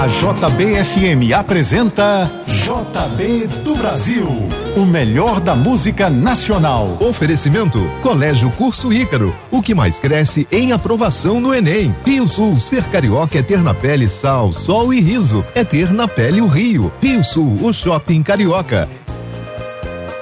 [0.00, 4.26] A JBFM apresenta JB do Brasil,
[4.74, 6.96] o melhor da música nacional.
[7.00, 11.94] Oferecimento Colégio Curso Ícaro, o que mais cresce em aprovação no Enem.
[12.02, 16.08] Rio Sul, ser carioca é ter na pele sal, sol e riso, é ter na
[16.08, 16.90] pele o Rio.
[17.02, 18.88] Rio Sul, o shopping carioca.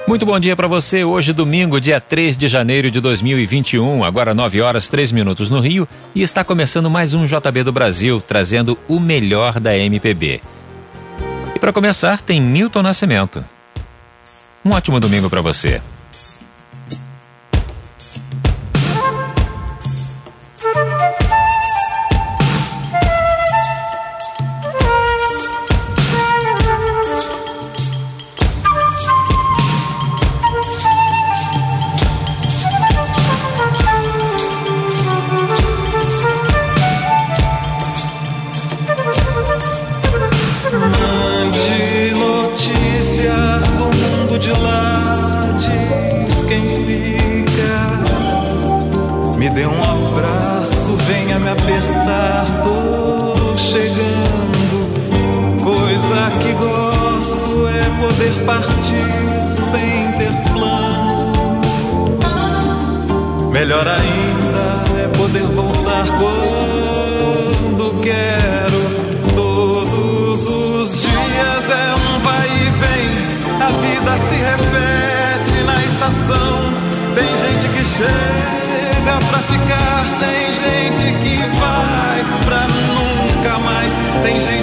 [0.09, 1.03] Muito bom dia para você.
[1.03, 5.87] Hoje, domingo, dia 3 de janeiro de 2021, agora 9 horas 3 minutos no Rio,
[6.15, 10.41] e está começando mais um JB do Brasil, trazendo o melhor da MPB.
[11.53, 13.45] E para começar, tem Milton Nascimento.
[14.65, 15.79] Um ótimo domingo para você.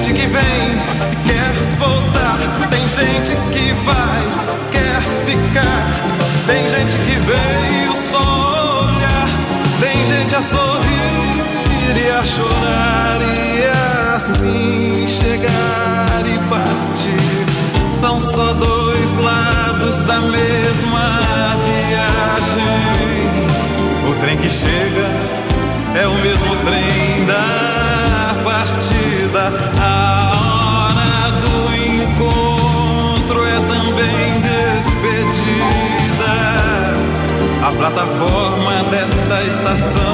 [0.07, 0.43] Gente que vem
[1.13, 2.39] e quer voltar,
[2.71, 4.23] tem gente que vai,
[4.71, 5.87] quer ficar.
[6.47, 9.29] Tem gente que veio só olhar,
[9.81, 11.43] tem gente a sorrir
[11.97, 17.89] e a chorar e assim chegar e partir.
[17.89, 21.57] São só dois lados da mesma
[21.89, 22.67] viagem.
[24.09, 25.09] O trem que chega
[26.01, 26.96] é o mesmo trem
[37.77, 40.06] plataforma desta estação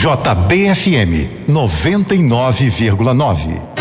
[0.00, 3.79] JBFM 99,9.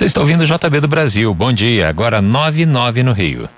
[0.00, 1.34] Você está ouvindo o JB do Brasil.
[1.34, 1.86] Bom dia.
[1.86, 3.50] Agora 9 e 9 no Rio.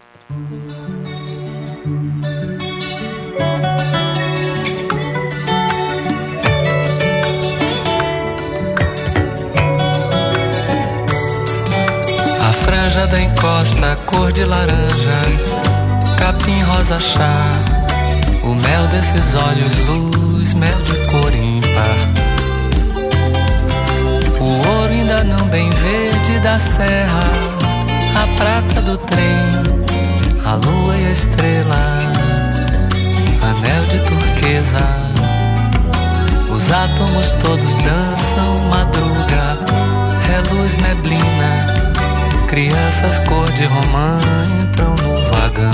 [12.40, 15.20] A franja da encosta, cor de laranja,
[16.18, 17.50] capim rosa chá.
[18.42, 22.22] O mel desses olhos, luz, mel de cor ímpar
[25.12, 26.01] ainda não bem verde
[26.42, 27.22] da serra,
[28.16, 29.86] a prata do trem,
[30.44, 31.76] a lua e a estrela,
[33.42, 34.84] anel de turquesa.
[36.50, 39.56] Os átomos todos dançam madruga,
[40.26, 41.94] reluz neblina,
[42.48, 44.18] crianças cor de romã
[44.60, 45.70] entram no vagão.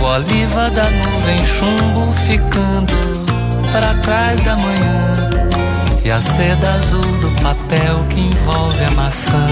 [0.00, 2.94] O oliva da nuvem chumbo ficando
[3.72, 5.27] para trás da manhã
[6.08, 9.46] e a seda azul do papel que envolve a maçã.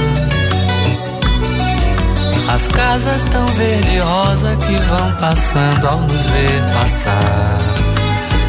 [2.48, 7.58] As casas tão verde e rosa que vão passando ao nos ver passar.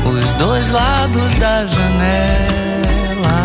[0.06, 3.39] Os dois lados da janela.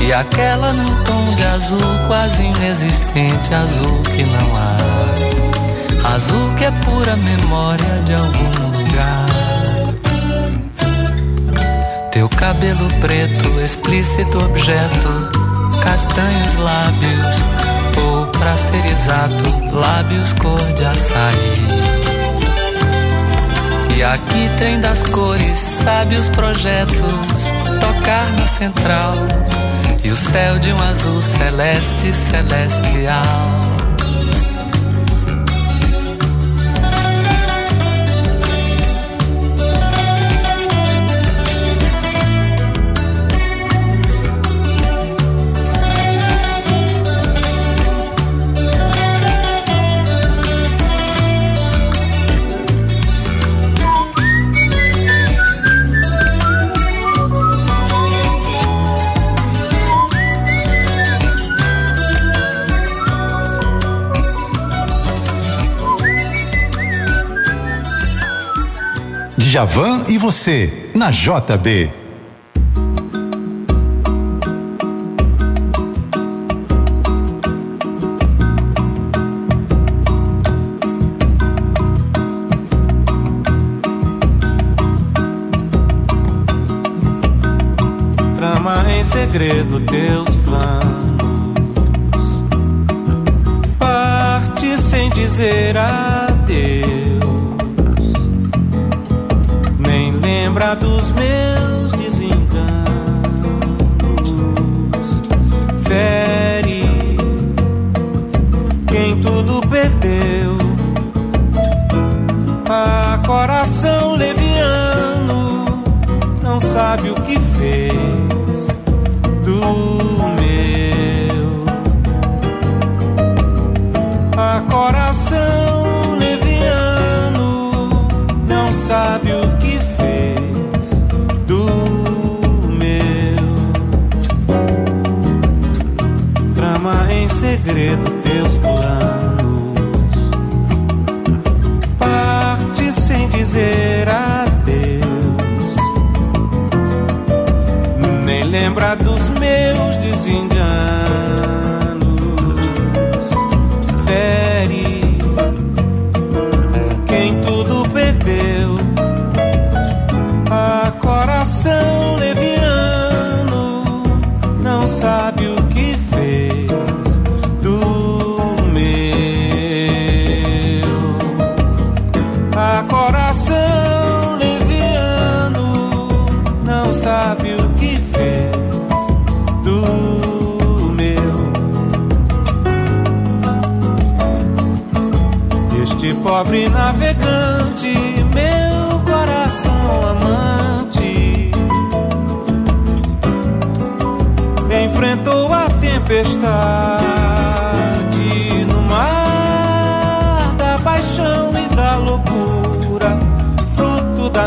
[0.00, 6.14] E aquela num tom de azul quase inexistente, azul que não há.
[6.16, 8.67] Azul que é pura memória de algum
[12.58, 15.30] cabelo preto, explícito objeto,
[15.80, 17.36] castanhos lábios,
[18.02, 21.68] ou pra ser exato, lábios cor de açaí.
[23.96, 29.12] E aqui trem das cores, sábios projetos, tocar na central,
[30.02, 33.77] e o céu de um azul celeste celestial.
[69.58, 71.92] Djavan e você, na JB.
[88.36, 90.86] Trama em segredo teus planos.
[93.76, 96.27] Parte sem dizer adeus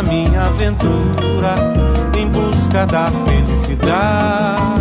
[0.03, 1.55] minha aventura
[2.17, 4.80] em busca da felicidade.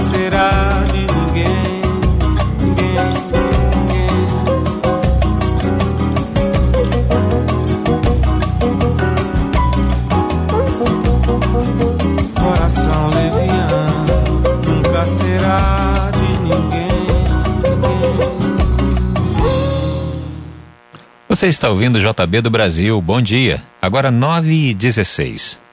[0.00, 1.82] será de ninguém,
[2.60, 2.94] ninguém,
[3.76, 4.10] ninguém.
[12.34, 17.06] Coração leviano nunca será de ninguém,
[17.62, 18.16] ninguém.
[21.28, 23.62] Você está ouvindo o JB do Brasil, bom dia.
[23.80, 25.69] Agora nove e 16.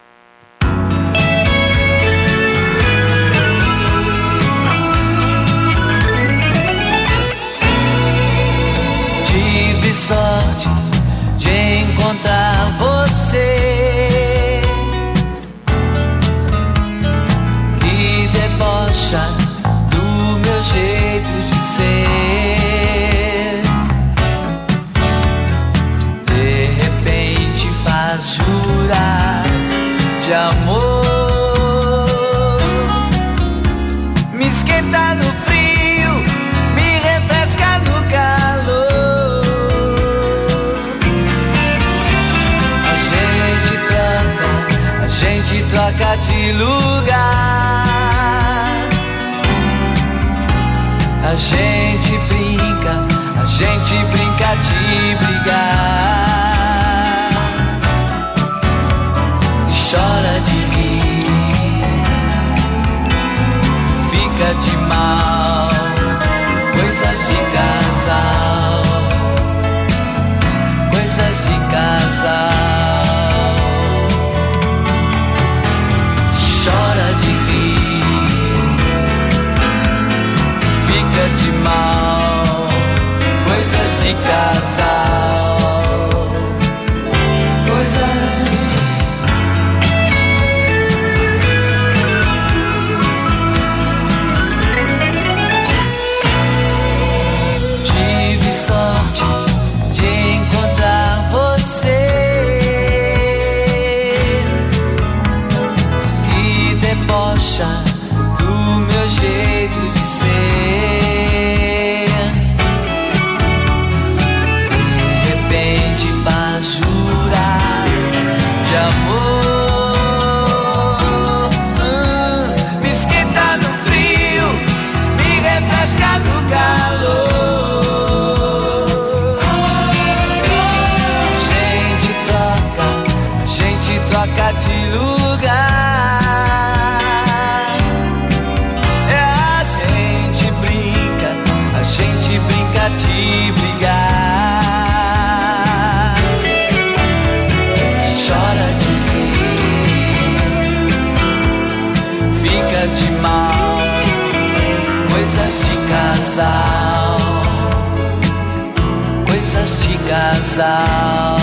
[160.57, 161.37] sal.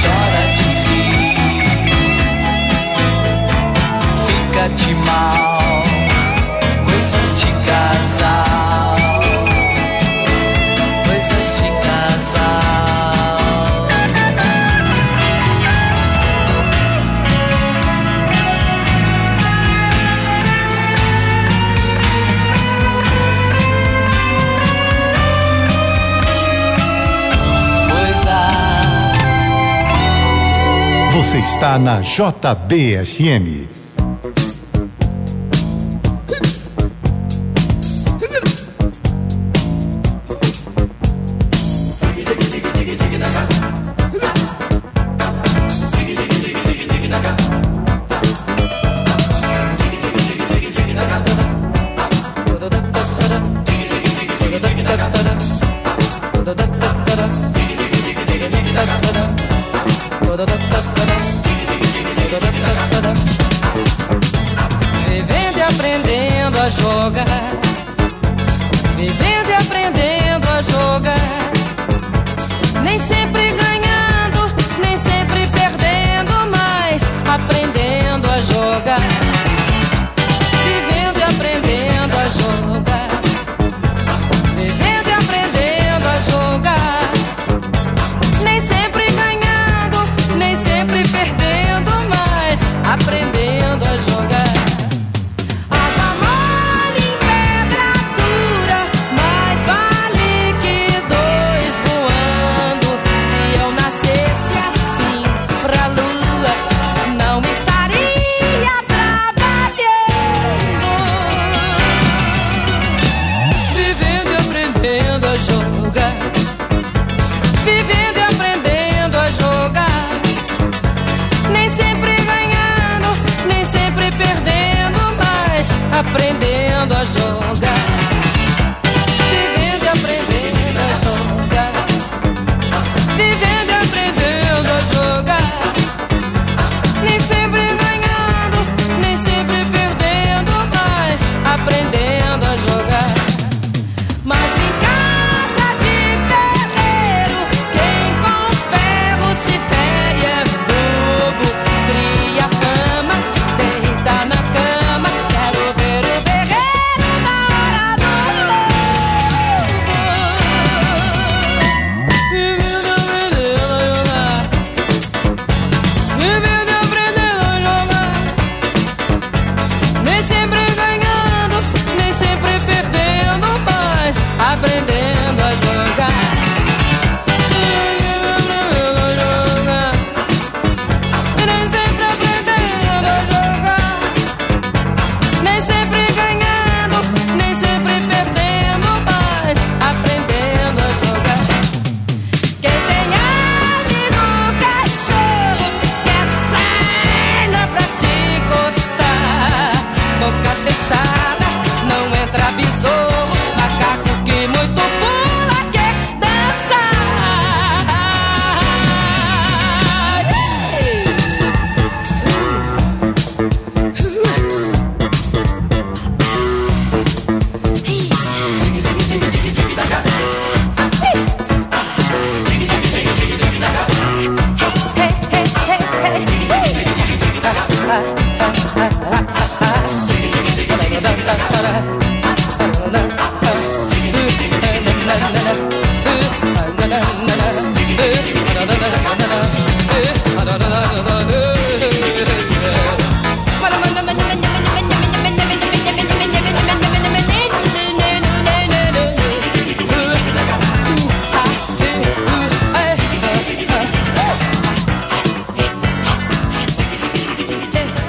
[0.00, 1.68] Chora de rir,
[4.26, 4.92] fica de
[31.60, 33.79] está na JBSM.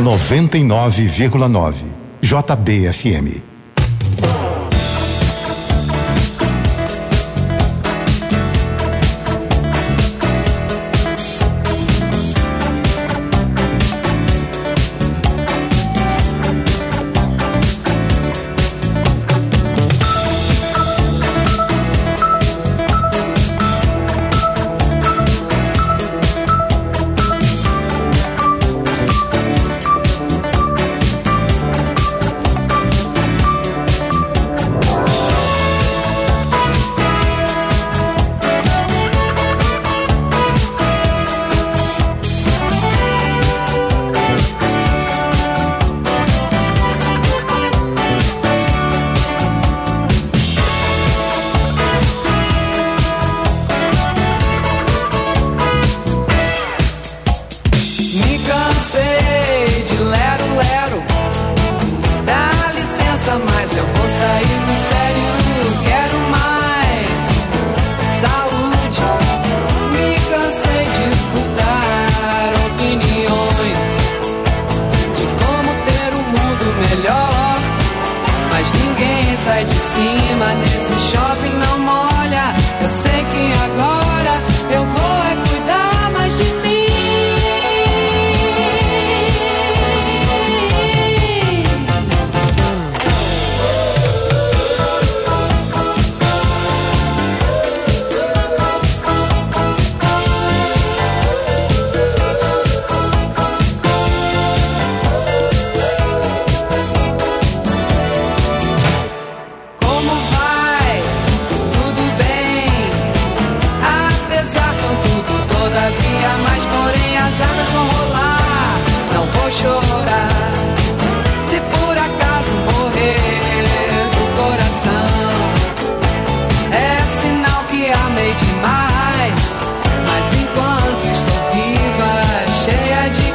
[0.03, 1.73] 99,9.
[2.21, 3.50] JBFM.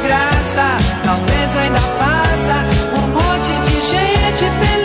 [0.07, 0.77] graça.
[1.03, 2.65] Talvez ainda faça
[2.97, 4.76] um monte de gente feliz.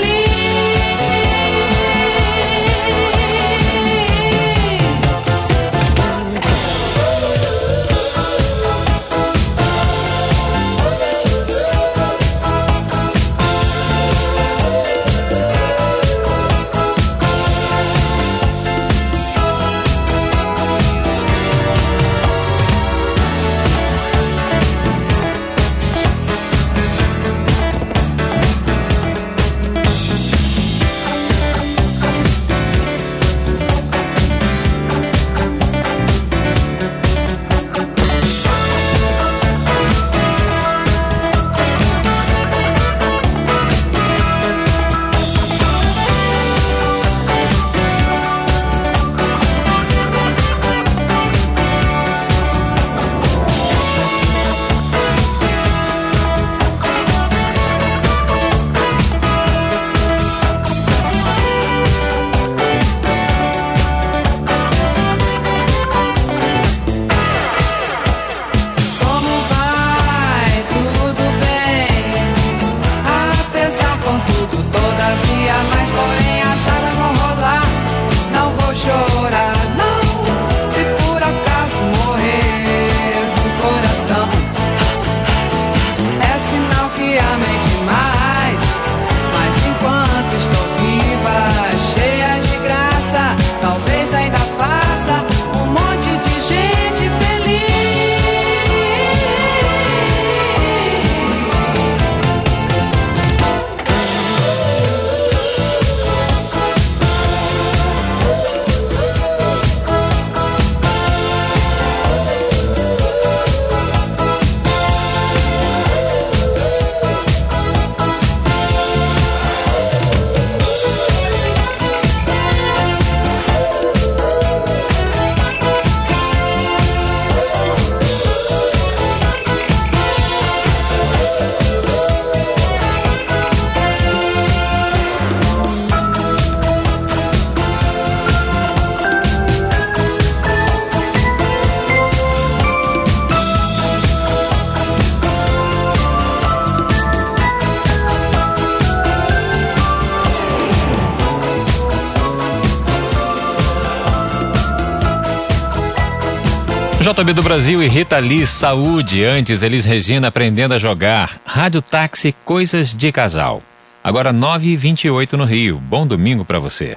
[157.13, 159.23] JB do Brasil e Rita Lee Saúde.
[159.23, 161.43] Antes, Elis Regina aprendendo a jogar.
[161.45, 163.63] Rádio Táxi Coisas de Casal.
[164.03, 165.79] Agora 9h28 no Rio.
[165.79, 166.97] Bom domingo para você.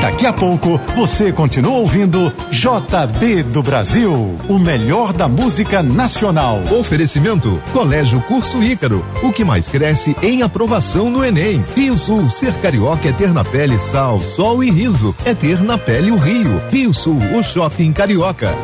[0.00, 6.62] Daqui a pouco você continua ouvindo JB do Brasil, o melhor da música nacional.
[6.78, 11.64] Oferecimento Colégio Curso Ícaro, o que mais cresce em aprovação no Enem.
[11.74, 15.76] Rio Sul, ser carioca é ter na pele sal, sol e riso, é ter na
[15.76, 16.62] pele o Rio.
[16.70, 18.56] Rio Sul, o shopping carioca.